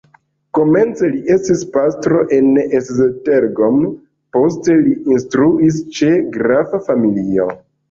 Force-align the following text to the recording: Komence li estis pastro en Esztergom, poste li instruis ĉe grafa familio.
Komence 0.57 1.09
li 1.15 1.19
estis 1.35 1.61
pastro 1.75 2.21
en 2.37 2.49
Esztergom, 2.79 3.79
poste 4.39 4.79
li 4.89 4.97
instruis 5.19 5.81
ĉe 6.01 6.11
grafa 6.41 6.83
familio. 6.91 7.51